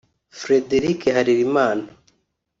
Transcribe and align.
Frédéric 0.41 0.99
Harerimana 1.13 1.85